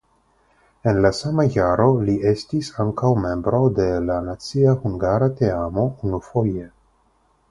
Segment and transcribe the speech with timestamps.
[0.91, 6.67] En la sama jaro li estis ankaŭ membro de la nacia hungara teamo unufoje.